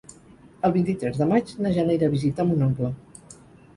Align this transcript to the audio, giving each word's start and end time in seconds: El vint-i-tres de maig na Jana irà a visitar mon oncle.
El 0.69 0.73
vint-i-tres 0.77 1.21
de 1.21 1.27
maig 1.33 1.53
na 1.65 1.73
Jana 1.75 1.99
irà 1.99 2.09
a 2.13 2.17
visitar 2.17 2.47
mon 2.53 2.67
oncle. 2.69 2.95